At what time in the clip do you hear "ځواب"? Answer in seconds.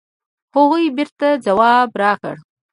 1.45-1.89